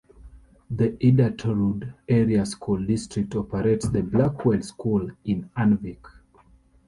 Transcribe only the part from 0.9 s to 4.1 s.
Iditarod Area School District operates the